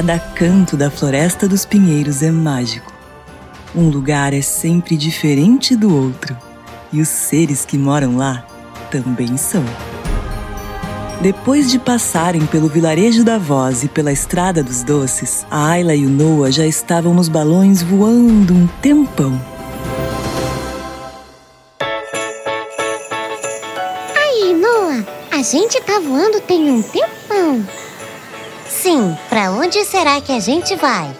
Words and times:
Cada 0.00 0.18
canto 0.18 0.78
da 0.78 0.90
Floresta 0.90 1.46
dos 1.46 1.66
Pinheiros 1.66 2.22
é 2.22 2.30
mágico. 2.30 2.90
Um 3.76 3.90
lugar 3.90 4.32
é 4.32 4.40
sempre 4.40 4.96
diferente 4.96 5.76
do 5.76 5.94
outro, 5.94 6.34
e 6.90 7.02
os 7.02 7.08
seres 7.10 7.66
que 7.66 7.76
moram 7.76 8.16
lá 8.16 8.46
também 8.90 9.36
são. 9.36 9.62
Depois 11.20 11.70
de 11.70 11.78
passarem 11.78 12.46
pelo 12.46 12.66
vilarejo 12.66 13.22
da 13.22 13.36
Voz 13.36 13.84
e 13.84 13.88
pela 13.88 14.10
Estrada 14.10 14.62
dos 14.62 14.82
Doces, 14.82 15.44
a 15.50 15.68
Ayla 15.68 15.94
e 15.94 16.06
o 16.06 16.08
Noah 16.08 16.50
já 16.50 16.66
estavam 16.66 17.12
nos 17.12 17.28
balões 17.28 17.82
voando 17.82 18.54
um 18.54 18.66
tempão. 18.80 19.38
Aí, 24.16 24.54
Noah, 24.54 25.04
a 25.30 25.42
gente 25.42 25.78
tá 25.82 26.00
voando 26.00 26.40
tem 26.40 26.70
um 26.70 26.80
tempão. 26.80 27.62
Sim, 28.82 29.14
para 29.28 29.50
onde 29.52 29.84
será 29.84 30.22
que 30.22 30.32
a 30.32 30.40
gente 30.40 30.74
vai? 30.74 31.14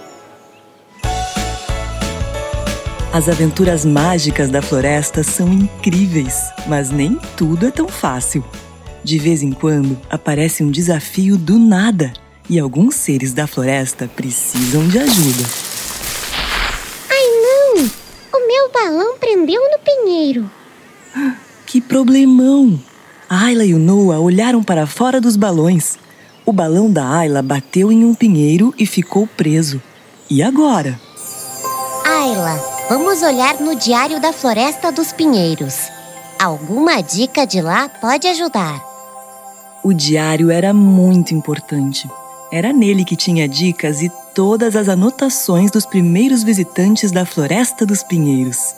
As 3.13 3.29
aventuras 3.29 3.85
mágicas 3.85 4.49
da 4.49 4.63
floresta 4.63 5.23
são 5.23 5.53
incríveis, 5.53 6.41
mas 6.67 6.89
nem 6.89 7.19
tudo 7.37 7.67
é 7.67 7.71
tão 7.71 7.87
fácil. 7.87 8.43
De 9.05 9.19
vez 9.19 9.43
em 9.43 9.53
quando 9.53 10.01
aparece 10.09 10.65
um 10.65 10.71
desafio 10.71 11.37
do 11.37 11.59
nada 11.59 12.15
e 12.49 12.59
alguns 12.59 12.95
seres 12.95 13.35
da 13.35 13.47
floresta 13.47 14.09
precisam 14.09 14.89
de 14.89 14.99
ajuda. 14.99 15.45
Ai 17.11 17.27
não! 17.43 17.91
O 18.41 18.47
meu 18.47 18.71
balão 18.73 19.19
prendeu 19.19 19.61
no 19.61 19.79
pinheiro. 19.81 20.51
Que 21.67 21.79
problemão! 21.79 22.81
A 23.29 23.45
Ayla 23.45 23.67
e 23.67 23.75
o 23.75 23.79
Noah 23.79 24.19
olharam 24.19 24.63
para 24.63 24.87
fora 24.87 25.21
dos 25.21 25.37
balões. 25.37 25.99
O 26.51 26.53
balão 26.53 26.91
da 26.91 27.09
Ayla 27.09 27.43
bateu 27.43 27.93
em 27.93 28.05
um 28.05 28.13
pinheiro 28.13 28.75
e 28.77 28.85
ficou 28.85 29.25
preso. 29.25 29.81
E 30.29 30.43
agora? 30.43 31.01
Ayla, 32.05 32.61
vamos 32.89 33.23
olhar 33.23 33.61
no 33.61 33.77
Diário 33.77 34.21
da 34.21 34.33
Floresta 34.33 34.91
dos 34.91 35.13
Pinheiros. 35.13 35.77
Alguma 36.43 37.03
dica 37.03 37.47
de 37.47 37.61
lá 37.61 37.89
pode 37.89 38.27
ajudar. 38.27 38.85
O 39.85 39.93
diário 39.93 40.51
era 40.51 40.75
muito 40.75 41.33
importante. 41.33 42.11
Era 42.51 42.73
nele 42.73 43.05
que 43.05 43.15
tinha 43.15 43.47
dicas 43.47 44.03
e 44.03 44.11
todas 44.35 44.75
as 44.75 44.89
anotações 44.89 45.71
dos 45.71 45.87
primeiros 45.87 46.43
visitantes 46.43 47.13
da 47.13 47.25
Floresta 47.25 47.87
dos 47.87 48.03
Pinheiros. 48.03 48.75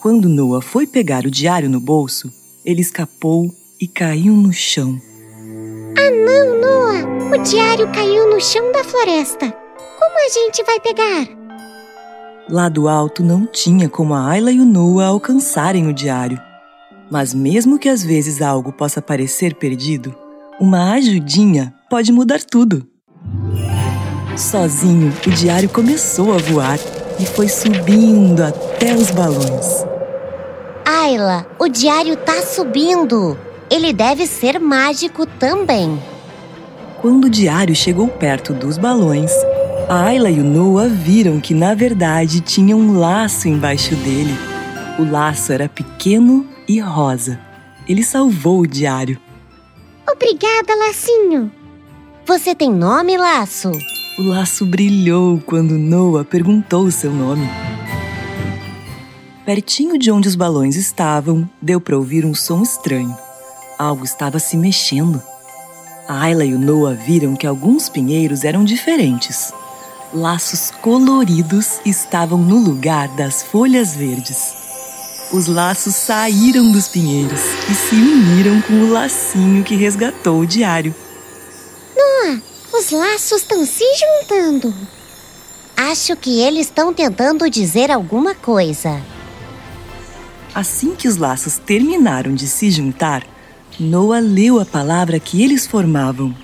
Quando 0.00 0.28
Noah 0.28 0.64
foi 0.64 0.86
pegar 0.86 1.26
o 1.26 1.30
diário 1.30 1.68
no 1.68 1.80
bolso, 1.80 2.32
ele 2.64 2.80
escapou 2.80 3.52
e 3.80 3.88
caiu 3.88 4.32
no 4.32 4.52
chão. 4.52 5.09
Ah, 6.00 6.10
não, 6.10 6.58
Noah! 6.58 7.34
O 7.34 7.42
diário 7.42 7.86
caiu 7.92 8.30
no 8.30 8.40
chão 8.40 8.72
da 8.72 8.82
floresta. 8.82 9.52
Como 9.98 10.26
a 10.26 10.28
gente 10.30 10.64
vai 10.64 10.80
pegar? 10.80 11.28
Lá 12.48 12.70
do 12.70 12.88
alto 12.88 13.22
não 13.22 13.44
tinha 13.44 13.86
como 13.86 14.14
a 14.14 14.26
Ayla 14.26 14.50
e 14.50 14.60
o 14.60 14.64
Noah 14.64 15.08
alcançarem 15.08 15.88
o 15.88 15.92
diário. 15.92 16.40
Mas 17.10 17.34
mesmo 17.34 17.78
que 17.78 17.86
às 17.86 18.02
vezes 18.02 18.40
algo 18.40 18.72
possa 18.72 19.02
parecer 19.02 19.54
perdido, 19.56 20.14
uma 20.58 20.92
ajudinha 20.92 21.74
pode 21.90 22.10
mudar 22.12 22.40
tudo. 22.42 22.86
Sozinho, 24.38 25.12
o 25.26 25.30
diário 25.30 25.68
começou 25.68 26.32
a 26.32 26.38
voar 26.38 26.78
e 27.18 27.26
foi 27.26 27.46
subindo 27.46 28.42
até 28.42 28.94
os 28.94 29.10
balões. 29.10 29.84
Ayla, 30.82 31.46
o 31.58 31.68
diário 31.68 32.16
tá 32.16 32.40
subindo. 32.40 33.36
Ele 33.70 33.92
deve 33.92 34.26
ser 34.26 34.58
mágico 34.58 35.24
também. 35.24 35.96
Quando 37.00 37.26
o 37.26 37.30
diário 37.30 37.74
chegou 37.74 38.08
perto 38.08 38.52
dos 38.52 38.76
balões, 38.76 39.30
a 39.88 40.06
Ayla 40.06 40.28
e 40.28 40.40
o 40.40 40.44
Noah 40.44 40.88
viram 40.88 41.40
que 41.40 41.54
na 41.54 41.74
verdade 41.74 42.40
tinha 42.40 42.76
um 42.76 42.98
laço 42.98 43.48
embaixo 43.48 43.94
dele. 43.96 44.34
O 44.98 45.10
laço 45.10 45.52
era 45.52 45.68
pequeno 45.68 46.46
e 46.68 46.80
rosa. 46.80 47.40
Ele 47.88 48.02
salvou 48.02 48.60
o 48.60 48.66
diário. 48.66 49.18
Obrigada, 50.10 50.74
Lacinho. 50.74 51.50
Você 52.26 52.54
tem 52.54 52.70
nome, 52.70 53.16
Laço? 53.16 53.70
O 54.18 54.22
laço 54.22 54.66
brilhou 54.66 55.40
quando 55.46 55.78
Noah 55.78 56.24
perguntou 56.24 56.84
o 56.84 56.92
seu 56.92 57.12
nome. 57.12 57.48
Pertinho 59.46 59.98
de 59.98 60.10
onde 60.10 60.28
os 60.28 60.36
balões 60.36 60.76
estavam, 60.76 61.48
deu 61.62 61.80
para 61.80 61.96
ouvir 61.96 62.26
um 62.26 62.34
som 62.34 62.62
estranho. 62.62 63.16
Algo 63.80 64.04
estava 64.04 64.38
se 64.38 64.58
mexendo. 64.58 65.22
A 66.06 66.20
Ayla 66.24 66.44
e 66.44 66.52
o 66.52 66.58
Noah 66.58 66.94
viram 66.94 67.34
que 67.34 67.46
alguns 67.46 67.88
pinheiros 67.88 68.44
eram 68.44 68.62
diferentes. 68.62 69.54
Laços 70.12 70.70
coloridos 70.82 71.80
estavam 71.86 72.36
no 72.36 72.58
lugar 72.58 73.08
das 73.16 73.42
folhas 73.42 73.96
verdes. 73.96 74.52
Os 75.32 75.46
laços 75.46 75.94
saíram 75.94 76.70
dos 76.70 76.88
pinheiros 76.88 77.40
e 77.70 77.74
se 77.74 77.94
uniram 77.94 78.60
com 78.60 78.74
o 78.82 78.92
lacinho 78.92 79.64
que 79.64 79.76
resgatou 79.76 80.40
o 80.40 80.46
diário. 80.46 80.94
Noah, 81.96 82.42
os 82.74 82.90
laços 82.90 83.40
estão 83.40 83.64
se 83.64 83.84
juntando. 83.96 84.74
Acho 85.74 86.14
que 86.16 86.38
eles 86.42 86.66
estão 86.66 86.92
tentando 86.92 87.48
dizer 87.48 87.90
alguma 87.90 88.34
coisa. 88.34 89.00
Assim 90.54 90.94
que 90.94 91.08
os 91.08 91.16
laços 91.16 91.56
terminaram 91.56 92.34
de 92.34 92.46
se 92.46 92.70
juntar, 92.70 93.24
Noah 93.80 94.20
leu 94.20 94.60
a 94.60 94.66
palavra 94.66 95.18
que 95.18 95.42
eles 95.42 95.66
formavam: 95.66 96.36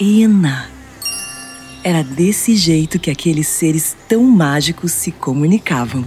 Ena. 0.00 0.70
Era 1.84 2.02
desse 2.02 2.56
jeito 2.56 2.98
que 2.98 3.10
aqueles 3.10 3.46
seres 3.46 3.94
tão 4.08 4.22
mágicos 4.22 4.90
se 4.92 5.12
comunicavam. 5.12 6.02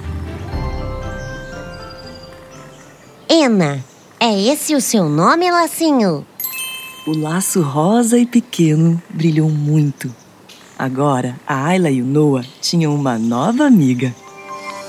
Ena, 3.29 3.85
é 4.19 4.41
esse 4.41 4.73
o 4.73 4.81
seu 4.81 5.07
nome, 5.07 5.51
Lacinho? 5.51 6.25
O 7.05 7.15
laço 7.15 7.61
rosa 7.61 8.17
e 8.17 8.25
pequeno 8.25 8.99
brilhou 9.07 9.49
muito. 9.49 10.11
Agora, 10.79 11.39
a 11.45 11.67
Ayla 11.67 11.91
e 11.91 12.01
o 12.01 12.05
Noah 12.05 12.43
tinham 12.59 12.95
uma 12.95 13.19
nova 13.19 13.65
amiga. 13.65 14.15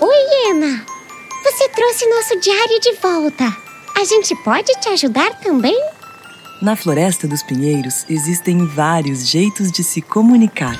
Oi, 0.00 0.50
Ena! 0.50 0.86
Você 1.44 1.68
trouxe 1.68 2.08
nosso 2.08 2.40
diário 2.40 2.80
de 2.80 2.92
volta. 2.94 3.65
A 3.98 4.04
gente 4.04 4.36
pode 4.36 4.70
te 4.78 4.90
ajudar 4.90 5.40
também? 5.40 5.74
Na 6.60 6.76
Floresta 6.76 7.26
dos 7.26 7.42
Pinheiros 7.42 8.04
existem 8.10 8.66
vários 8.66 9.26
jeitos 9.26 9.72
de 9.72 9.82
se 9.82 10.02
comunicar. 10.02 10.78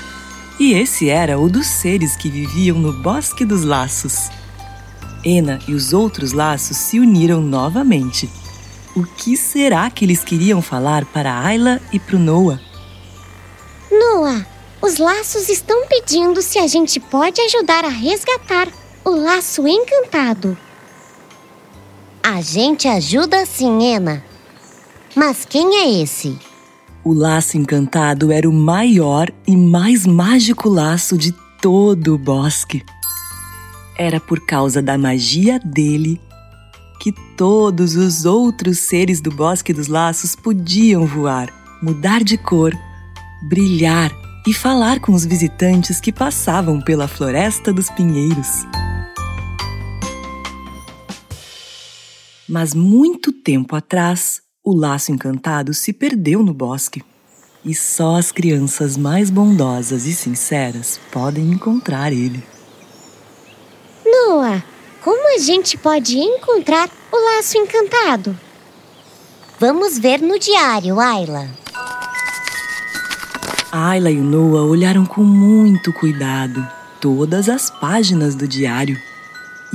E 0.61 0.75
esse 0.75 1.09
era 1.09 1.39
o 1.39 1.49
dos 1.49 1.67
seres 1.67 2.15
que 2.15 2.29
viviam 2.29 2.79
no 2.79 2.93
Bosque 2.93 3.43
dos 3.47 3.65
Laços. 3.65 4.29
Ena 5.25 5.59
e 5.67 5.73
os 5.73 5.95
outros 5.95 6.33
laços 6.33 6.77
se 6.77 7.01
uniram 7.01 7.41
novamente. 7.41 8.29
O 8.95 9.03
que 9.03 9.35
será 9.35 9.91
que 9.91 10.05
eles 10.05 10.23
queriam 10.23 10.61
falar 10.61 11.07
para 11.07 11.43
Ayla 11.43 11.81
e 11.91 11.99
para 11.99 12.19
Noah? 12.19 12.61
Noah, 13.91 14.47
os 14.83 14.99
laços 14.99 15.49
estão 15.49 15.87
pedindo 15.87 16.43
se 16.43 16.59
a 16.59 16.67
gente 16.67 17.01
pode 17.01 17.41
ajudar 17.41 17.83
a 17.83 17.89
resgatar 17.89 18.69
o 19.03 19.11
laço 19.11 19.67
encantado. 19.67 20.57
A 22.37 22.43
gente 22.43 22.87
ajuda 22.87 23.47
sim, 23.47 23.83
Ena. 23.83 24.23
Mas 25.15 25.47
quem 25.47 25.75
é 25.77 26.03
esse? 26.03 26.39
O 27.03 27.15
laço 27.15 27.57
encantado 27.57 28.31
era 28.31 28.47
o 28.47 28.53
maior 28.53 29.33
e 29.49 29.57
mais 29.57 30.05
mágico 30.05 30.69
laço 30.69 31.17
de 31.17 31.33
todo 31.63 32.13
o 32.13 32.19
bosque. 32.19 32.85
Era 33.97 34.21
por 34.21 34.45
causa 34.45 34.83
da 34.83 34.99
magia 34.99 35.59
dele 35.61 36.21
que 37.01 37.11
todos 37.39 37.97
os 37.97 38.27
outros 38.27 38.81
seres 38.81 39.23
do 39.23 39.31
Bosque 39.31 39.73
dos 39.73 39.87
Laços 39.87 40.37
podiam 40.37 41.07
voar, 41.07 41.49
mudar 41.83 42.23
de 42.23 42.37
cor, 42.37 42.75
brilhar 43.49 44.13
e 44.47 44.53
falar 44.53 45.01
com 45.01 45.13
os 45.13 45.25
visitantes 45.25 46.01
que 46.01 46.13
passavam 46.13 46.83
pela 46.83 47.09
Floresta 47.09 47.73
dos 47.73 47.89
Pinheiros. 47.89 48.67
Mas 52.49 52.75
muito 52.75 53.33
tempo 53.33 53.75
atrás, 53.75 54.41
o 54.63 54.75
laço 54.75 55.11
encantado 55.11 55.75
se 55.75 55.93
perdeu 55.93 56.43
no 56.43 56.55
bosque. 56.55 57.03
E 57.65 57.75
só 57.75 58.17
as 58.17 58.31
crianças 58.31 58.97
mais 58.97 59.31
bondosas 59.31 60.07
e 60.07 60.15
sinceras 60.15 61.01
podem 61.11 61.51
encontrar 61.51 62.13
ele. 62.13 62.43
Noah, 64.05 64.65
como 65.03 65.35
a 65.35 65.39
gente 65.39 65.77
pode 65.77 66.19
encontrar 66.19 66.89
o 67.13 67.37
laço 67.37 67.59
encantado? 67.59 68.39
Vamos 69.59 69.99
ver 69.99 70.21
no 70.21 70.39
diário, 70.39 71.01
Ayla. 71.01 71.49
Ayla 73.73 74.11
e 74.11 74.19
o 74.19 74.23
Noah 74.23 74.65
olharam 74.65 75.05
com 75.05 75.25
muito 75.25 75.93
cuidado 75.93 76.67
todas 77.01 77.49
as 77.49 77.71
páginas 77.71 78.35
do 78.35 78.47
diário. 78.47 79.01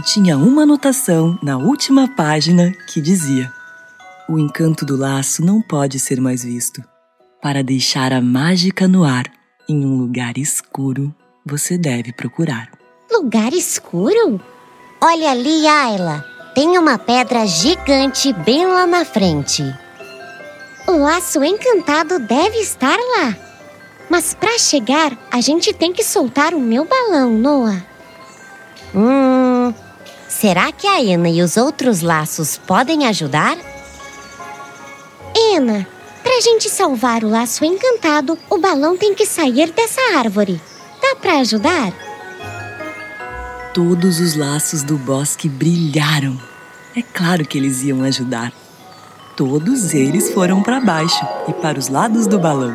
E 0.02 0.04
tinha 0.04 0.36
uma 0.36 0.64
anotação 0.64 1.38
na 1.44 1.60
última 1.60 2.08
página 2.08 2.72
que 2.88 3.00
dizia: 3.00 3.54
O 4.28 4.40
encanto 4.40 4.84
do 4.84 4.98
laço 4.98 5.46
não 5.46 5.62
pode 5.62 6.00
ser 6.00 6.20
mais 6.20 6.44
visto. 6.44 6.84
Para 7.40 7.64
deixar 7.64 8.12
a 8.12 8.20
mágica 8.20 8.88
no 8.88 9.04
ar, 9.04 9.26
Em 9.70 9.86
um 9.86 10.00
lugar 10.00 10.40
escuro, 10.40 11.14
você 11.46 11.78
deve 11.78 12.12
procurar. 12.12 12.72
Lugar 13.12 13.54
escuro? 13.54 14.42
Olha 15.00 15.30
ali, 15.30 15.68
Ayla. 15.68 16.26
Tem 16.56 16.80
uma 16.80 16.98
pedra 16.98 17.46
gigante 17.46 18.34
bem 18.34 18.66
lá 18.66 18.88
na 18.88 19.06
frente. 19.06 19.64
O 20.88 20.98
laço 20.98 21.44
encantado 21.44 22.18
deve 22.18 22.58
estar 22.58 22.98
lá. 22.98 23.38
Mas 24.10 24.34
para 24.34 24.58
chegar, 24.58 25.16
a 25.32 25.40
gente 25.42 25.72
tem 25.72 25.94
que 25.94 26.04
soltar 26.04 26.56
o 26.56 26.60
meu 26.60 26.86
balão, 26.86 27.30
Noah. 27.38 27.86
Hum. 28.96 29.51
Será 30.42 30.72
que 30.72 30.88
a 30.88 31.00
Ena 31.00 31.30
e 31.30 31.40
os 31.44 31.56
outros 31.56 32.02
laços 32.02 32.58
podem 32.58 33.06
ajudar? 33.06 33.56
Ena, 35.36 35.88
pra 36.24 36.42
gente 36.42 36.68
salvar 36.68 37.24
o 37.24 37.30
laço 37.30 37.64
encantado, 37.64 38.36
o 38.50 38.58
balão 38.58 38.98
tem 38.98 39.14
que 39.14 39.24
sair 39.24 39.72
dessa 39.72 40.02
árvore. 40.18 40.60
Dá 41.00 41.16
pra 41.16 41.42
ajudar? 41.42 41.94
Todos 43.72 44.20
os 44.20 44.36
laços 44.36 44.82
do 44.82 44.98
bosque 44.98 45.48
brilharam. 45.48 46.36
É 46.96 47.04
claro 47.04 47.46
que 47.46 47.60
eles 47.60 47.84
iam 47.84 48.02
ajudar. 48.02 48.52
Todos 49.38 49.94
eles 49.94 50.32
foram 50.34 50.64
para 50.64 50.82
baixo 50.82 51.24
e 51.48 51.54
para 51.54 51.78
os 51.78 51.88
lados 51.88 52.26
do 52.26 52.40
balão. 52.40 52.74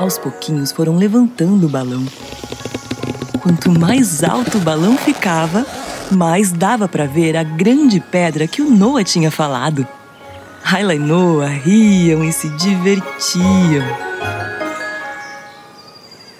Aos 0.00 0.18
pouquinhos 0.18 0.72
foram 0.72 0.96
levantando 0.96 1.66
o 1.66 1.70
balão. 1.70 2.04
Quanto 3.40 3.70
mais 3.70 4.24
alto 4.24 4.58
o 4.58 4.60
balão 4.60 4.98
ficava, 4.98 5.64
mais 6.10 6.52
dava 6.52 6.88
para 6.88 7.06
ver 7.06 7.36
a 7.36 7.42
grande 7.42 8.00
pedra 8.00 8.46
que 8.46 8.62
o 8.62 8.70
Noah 8.70 9.04
tinha 9.04 9.30
falado. 9.30 9.86
Ayla 10.64 10.94
e 10.94 10.98
Noah 10.98 11.48
riam 11.48 12.24
e 12.24 12.32
se 12.32 12.48
divertiam. 12.50 13.84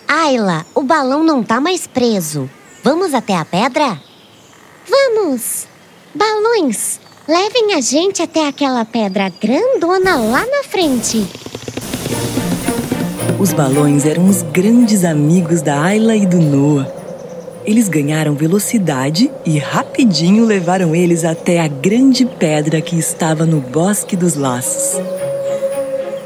Ayla, 0.07 0.67
o 0.75 0.83
balão 0.83 1.23
não 1.23 1.43
tá 1.43 1.61
mais 1.61 1.87
preso. 1.87 2.49
Vamos 2.83 3.15
até 3.15 3.35
a 3.37 3.45
pedra? 3.45 4.01
Vamos! 4.89 5.67
Balões, 6.15 6.99
levem 7.27 7.75
a 7.75 7.81
gente 7.81 8.23
até 8.23 8.49
aquela 8.49 8.85
pedra 8.85 9.31
grandona 9.41 10.17
lá 10.17 10.45
na 10.47 10.65
frente. 10.65 11.27
Os 13.39 13.53
balões 13.53 14.05
eram 14.05 14.27
os 14.27 14.43
grandes 14.43 15.05
amigos 15.05 15.63
da 15.63 15.81
Ayla 15.81 16.17
e 16.17 16.27
do 16.27 16.39
Noah. 16.39 16.98
Eles 17.69 17.87
ganharam 17.87 18.35
velocidade 18.35 19.31
e 19.45 19.59
rapidinho 19.59 20.47
levaram 20.47 20.97
eles 20.97 21.23
até 21.23 21.61
a 21.61 21.69
grande 21.69 22.25
pedra 22.25 22.81
que 22.81 22.99
estava 22.99 23.45
no 23.45 23.61
Bosque 23.61 24.17
dos 24.17 24.37
Laços. 24.37 24.99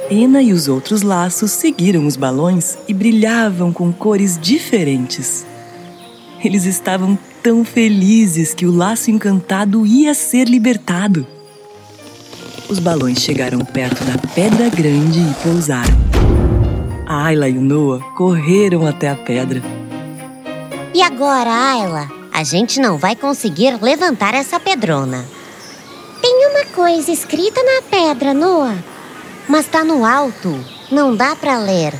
Ena 0.08 0.40
e 0.40 0.52
os 0.52 0.68
outros 0.68 1.02
laços 1.02 1.50
seguiram 1.50 2.06
os 2.06 2.14
balões 2.14 2.78
e 2.86 2.94
brilhavam 2.94 3.72
com 3.72 3.92
cores 3.92 4.38
diferentes. 4.40 5.44
Eles 6.44 6.64
estavam 6.64 7.18
tão 7.42 7.64
felizes 7.64 8.54
que 8.54 8.64
o 8.64 8.70
laço 8.70 9.10
encantado 9.10 9.84
ia 9.84 10.14
ser 10.14 10.48
libertado. 10.48 11.26
Os 12.68 12.78
balões 12.78 13.18
chegaram 13.18 13.64
perto 13.64 14.04
da 14.04 14.16
pedra 14.28 14.68
grande 14.68 15.18
e 15.18 15.42
pousaram. 15.42 15.96
A 17.04 17.24
Ayla 17.24 17.48
e 17.48 17.58
o 17.58 17.60
Noah 17.60 18.00
correram 18.14 18.86
até 18.86 19.10
a 19.10 19.16
pedra. 19.16 19.81
E 20.94 21.00
agora, 21.00 21.50
Ayla? 21.50 22.08
A 22.30 22.44
gente 22.44 22.78
não 22.78 22.98
vai 22.98 23.16
conseguir 23.16 23.82
levantar 23.82 24.34
essa 24.34 24.60
pedrona. 24.60 25.24
Tem 26.20 26.46
uma 26.50 26.66
coisa 26.66 27.10
escrita 27.10 27.62
na 27.62 27.82
pedra, 27.82 28.34
Noah. 28.34 28.76
Mas 29.48 29.66
tá 29.66 29.82
no 29.82 30.04
alto. 30.04 30.54
Não 30.90 31.16
dá 31.16 31.34
para 31.34 31.58
ler. 31.58 31.94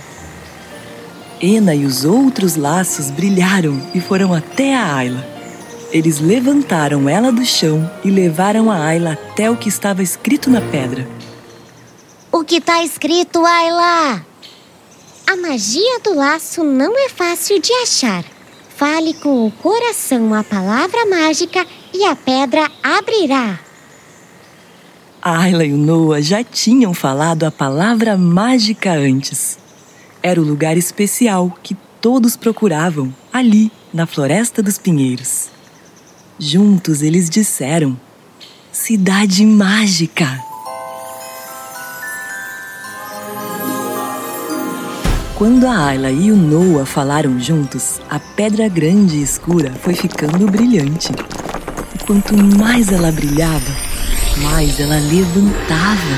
Ena 1.40 1.74
e 1.74 1.86
os 1.86 2.04
outros 2.04 2.54
laços 2.54 3.10
brilharam 3.10 3.80
e 3.94 4.00
foram 4.00 4.34
até 4.34 4.76
a 4.76 4.94
Ayla. 4.94 5.26
Eles 5.90 6.20
levantaram 6.20 7.08
ela 7.08 7.32
do 7.32 7.44
chão 7.44 7.90
e 8.04 8.10
levaram 8.10 8.70
a 8.70 8.76
Ayla 8.76 9.12
até 9.12 9.50
o 9.50 9.56
que 9.56 9.70
estava 9.70 10.02
escrito 10.02 10.50
na 10.50 10.60
pedra. 10.60 11.08
O 12.30 12.44
que 12.44 12.60
tá 12.60 12.84
escrito, 12.84 13.44
Ayla? 13.44 14.24
A 15.26 15.36
magia 15.36 15.98
do 16.04 16.14
laço 16.14 16.62
não 16.62 16.98
é 16.98 17.08
fácil 17.08 17.58
de 17.58 17.72
achar. 17.72 18.31
Fale 18.84 19.14
com 19.14 19.46
o 19.46 19.50
coração 19.52 20.34
a 20.34 20.42
palavra 20.42 21.06
mágica 21.06 21.64
e 21.94 22.04
a 22.04 22.16
pedra 22.16 22.68
abrirá. 22.82 23.60
Ayla 25.22 25.64
e 25.64 25.72
o 25.72 25.76
Noah 25.76 26.20
já 26.20 26.42
tinham 26.42 26.92
falado 26.92 27.44
a 27.44 27.50
palavra 27.52 28.16
mágica 28.16 28.90
antes. 28.90 29.56
Era 30.20 30.40
o 30.40 30.44
lugar 30.44 30.76
especial 30.76 31.56
que 31.62 31.76
todos 32.00 32.34
procuravam, 32.34 33.14
ali, 33.32 33.70
na 33.94 34.04
Floresta 34.04 34.60
dos 34.60 34.78
Pinheiros. 34.78 35.48
Juntos 36.36 37.02
eles 37.02 37.30
disseram: 37.30 37.96
Cidade 38.72 39.46
Mágica! 39.46 40.51
Quando 45.42 45.66
a 45.66 45.86
Ayla 45.86 46.08
e 46.08 46.30
o 46.30 46.36
Noah 46.36 46.86
falaram 46.86 47.36
juntos, 47.40 48.00
a 48.08 48.20
pedra 48.20 48.68
grande 48.68 49.16
e 49.16 49.24
escura 49.24 49.72
foi 49.82 49.92
ficando 49.92 50.48
brilhante. 50.48 51.10
E 51.96 51.98
quanto 52.06 52.36
mais 52.36 52.92
ela 52.92 53.10
brilhava, 53.10 53.72
mais 54.40 54.78
ela 54.78 54.94
levantava. 54.94 56.14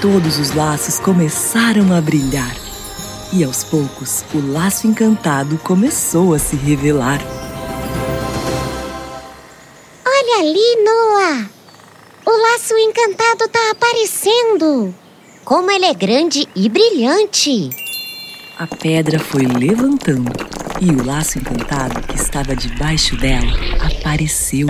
Todos 0.00 0.40
os 0.40 0.52
laços 0.52 0.98
começaram 0.98 1.96
a 1.96 2.00
brilhar 2.00 2.52
e 3.32 3.44
aos 3.44 3.62
poucos 3.62 4.24
o 4.34 4.54
laço 4.54 4.88
encantado 4.88 5.56
começou 5.58 6.34
a 6.34 6.38
se 6.40 6.56
revelar. 6.56 7.20
Olha 10.04 10.40
ali, 10.40 10.84
Noah! 10.84 11.48
O 12.26 12.30
laço 12.30 12.76
encantado 12.76 13.44
está 13.44 13.70
aparecendo! 13.70 14.92
Como 15.44 15.70
ele 15.70 15.84
é 15.84 15.94
grande 15.94 16.48
e 16.56 16.68
brilhante! 16.68 17.88
A 18.60 18.66
pedra 18.66 19.18
foi 19.18 19.46
levantando 19.46 20.30
e 20.82 20.90
o 20.90 21.02
laço 21.02 21.38
encantado 21.38 22.02
que 22.02 22.14
estava 22.14 22.54
debaixo 22.54 23.16
dela 23.16 23.50
apareceu. 23.80 24.66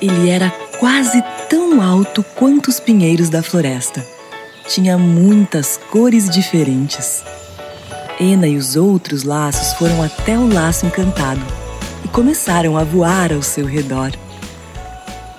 Ele 0.00 0.30
era 0.30 0.48
quase 0.78 1.20
tão 1.50 1.82
alto 1.82 2.24
quanto 2.36 2.68
os 2.68 2.78
pinheiros 2.78 3.28
da 3.28 3.42
floresta. 3.42 4.06
Tinha 4.68 4.96
muitas 4.96 5.80
cores 5.90 6.30
diferentes. 6.30 7.24
Ena 8.20 8.46
e 8.46 8.56
os 8.56 8.76
outros 8.76 9.24
laços 9.24 9.72
foram 9.76 10.00
até 10.00 10.38
o 10.38 10.46
laço 10.46 10.86
encantado 10.86 11.42
e 12.04 12.08
começaram 12.08 12.78
a 12.78 12.84
voar 12.84 13.32
ao 13.32 13.42
seu 13.42 13.66
redor. 13.66 14.12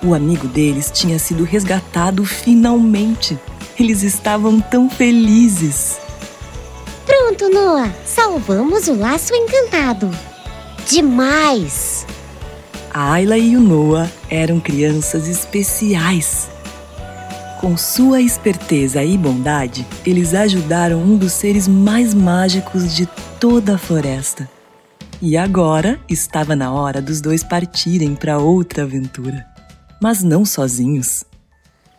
O 0.02 0.12
amigo 0.12 0.46
deles 0.48 0.90
tinha 0.92 1.18
sido 1.18 1.44
resgatado 1.44 2.26
finalmente. 2.26 3.38
Eles 3.80 4.02
estavam 4.02 4.60
tão 4.60 4.90
felizes. 4.90 6.03
Pronto, 7.34 7.52
Noah! 7.52 7.92
Salvamos 8.06 8.86
o 8.86 8.94
laço 8.94 9.34
encantado! 9.34 10.08
Demais! 10.88 12.06
A 12.92 13.12
Ayla 13.12 13.36
e 13.36 13.56
o 13.56 13.60
Noah 13.60 14.08
eram 14.30 14.60
crianças 14.60 15.26
especiais. 15.26 16.48
Com 17.60 17.76
sua 17.76 18.20
esperteza 18.20 19.02
e 19.02 19.18
bondade, 19.18 19.84
eles 20.06 20.32
ajudaram 20.32 21.02
um 21.02 21.16
dos 21.16 21.32
seres 21.32 21.66
mais 21.66 22.14
mágicos 22.14 22.94
de 22.94 23.06
toda 23.40 23.74
a 23.74 23.78
floresta. 23.78 24.48
E 25.20 25.36
agora 25.36 25.98
estava 26.08 26.54
na 26.54 26.72
hora 26.72 27.02
dos 27.02 27.20
dois 27.20 27.42
partirem 27.42 28.14
para 28.14 28.38
outra 28.38 28.84
aventura. 28.84 29.44
Mas 30.00 30.22
não 30.22 30.44
sozinhos. 30.44 31.24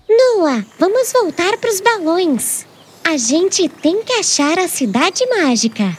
Noah, 0.08 0.63
vamos 0.80 1.12
voltar 1.12 1.58
para 1.58 1.72
os 1.72 1.82
balões. 1.82 2.65
A 3.07 3.17
gente 3.17 3.69
tem 3.69 4.03
que 4.03 4.13
achar 4.13 4.57
a 4.57 4.67
cidade 4.67 5.24
mágica. 5.27 5.95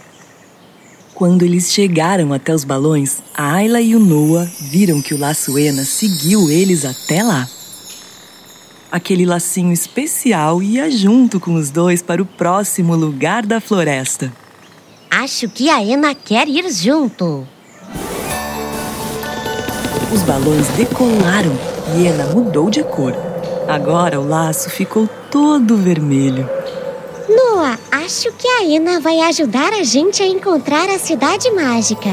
Quando 1.14 1.44
eles 1.44 1.72
chegaram 1.72 2.32
até 2.32 2.52
os 2.52 2.64
balões, 2.64 3.22
a 3.32 3.54
Ayla 3.54 3.80
e 3.80 3.94
o 3.94 4.00
Noah 4.00 4.50
viram 4.60 5.00
que 5.00 5.14
o 5.14 5.18
laço 5.18 5.56
Ena 5.56 5.84
seguiu 5.84 6.50
eles 6.50 6.84
até 6.84 7.22
lá. 7.22 7.48
Aquele 8.90 9.24
lacinho 9.24 9.72
especial 9.72 10.60
ia 10.60 10.90
junto 10.90 11.38
com 11.38 11.54
os 11.54 11.70
dois 11.70 12.02
para 12.02 12.20
o 12.20 12.26
próximo 12.26 12.96
lugar 12.96 13.46
da 13.46 13.60
floresta. 13.60 14.32
Acho 15.08 15.48
que 15.48 15.70
a 15.70 15.80
Ena 15.80 16.12
quer 16.12 16.48
ir 16.48 16.68
junto. 16.72 17.46
Os 20.12 20.22
balões 20.24 20.66
decolaram 20.76 21.56
e 21.96 22.08
Ena 22.08 22.26
mudou 22.34 22.68
de 22.68 22.82
cor. 22.82 23.14
Agora 23.68 24.20
o 24.20 24.28
laço 24.28 24.68
ficou 24.68 25.08
todo 25.30 25.76
vermelho. 25.76 26.55
Noah, 27.28 27.76
acho 27.90 28.32
que 28.32 28.46
a 28.46 28.64
Ena 28.64 29.00
vai 29.00 29.20
ajudar 29.20 29.72
a 29.72 29.82
gente 29.82 30.22
a 30.22 30.26
encontrar 30.26 30.88
a 30.88 30.96
cidade 30.96 31.50
mágica. 31.50 32.10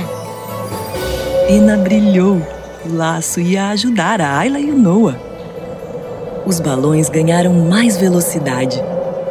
Ena 1.47 1.77
brilhou. 1.77 2.41
O 2.83 2.95
laço 2.95 3.39
ia 3.39 3.69
ajudar 3.69 4.19
a 4.19 4.39
Ayla 4.39 4.59
e 4.59 4.71
o 4.71 4.77
Noah. 4.77 5.19
Os 6.47 6.59
balões 6.59 7.09
ganharam 7.09 7.53
mais 7.53 7.95
velocidade. 7.95 8.81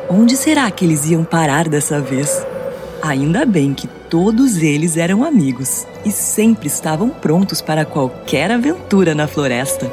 Onde 0.09 0.37
será 0.37 0.71
que 0.71 0.85
eles 0.85 1.11
iam 1.11 1.25
parar 1.25 1.69
dessa 1.69 2.01
vez? 2.01 2.47
Ainda 3.03 3.45
bem 3.45 3.75
que 3.75 3.89
todos 4.09 4.59
eles 4.59 4.97
eram 4.97 5.25
amigos 5.25 5.85
e 6.05 6.13
sempre 6.13 6.69
estavam 6.69 7.09
prontos 7.09 7.61
para 7.61 7.85
qualquer 7.85 8.53
aventura 8.53 9.17
na 9.17 9.27
floresta. 9.27 9.91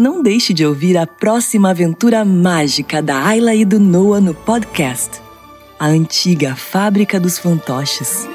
Não 0.00 0.22
deixe 0.22 0.54
de 0.54 0.64
ouvir 0.64 0.96
a 0.96 1.06
próxima 1.06 1.68
aventura 1.68 2.24
mágica 2.24 3.02
da 3.02 3.22
Ayla 3.22 3.54
e 3.54 3.66
do 3.66 3.78
Noah 3.78 4.18
no 4.18 4.32
podcast 4.32 5.20
A 5.78 5.88
Antiga 5.88 6.56
Fábrica 6.56 7.20
dos 7.20 7.38
Fantoches. 7.38 8.26